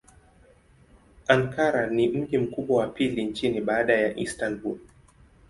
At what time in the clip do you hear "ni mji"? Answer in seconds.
1.87-2.37